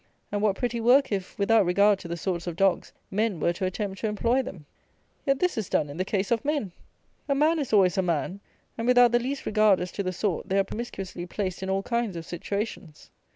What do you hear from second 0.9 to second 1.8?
if, without